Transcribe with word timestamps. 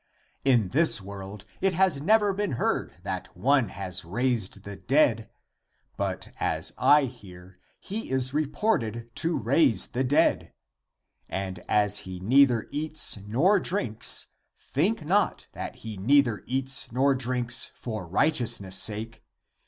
In 0.43 0.69
this 0.69 0.99
world 0.99 1.45
it 1.61 1.73
has 1.73 2.01
never 2.01 2.33
been 2.33 2.53
heard 2.53 2.95
that 3.03 3.37
one 3.37 3.69
has 3.69 4.03
raised 4.03 4.63
the 4.63 4.75
dead. 4.75 5.29
But 5.95 6.29
as 6.39 6.73
I 6.79 7.03
hear, 7.03 7.59
he 7.79 8.09
is 8.09 8.33
re 8.33 8.47
ported 8.47 9.13
to 9.17 9.37
raise 9.37 9.85
the 9.85 10.03
dead. 10.03 10.53
And 11.29 11.59
as 11.69 11.99
he 11.99 12.19
neither 12.19 12.67
eats 12.71 13.13
304 13.13 13.19
THE 13.19 13.25
APOCRYPHAL 13.27 13.55
ACTS 13.59 13.71
nor 13.77 13.79
drinks, 13.89 14.27
think 14.57 15.05
not, 15.05 15.45
that 15.51 15.75
he 15.75 15.97
neither 15.97 16.41
eats 16.47 16.91
nor 16.91 17.13
drinks 17.13 17.69
for 17.75 18.07
righteousness' 18.07 18.77
sake. 18.79 19.23